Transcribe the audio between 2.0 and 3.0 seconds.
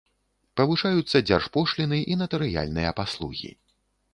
і натарыяльныя